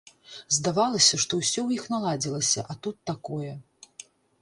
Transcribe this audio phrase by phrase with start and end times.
[0.55, 3.53] Здавалася, што ўсё ў іх наладзілася, а тут такое.